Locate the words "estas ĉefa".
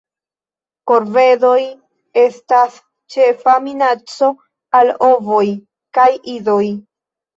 2.21-3.55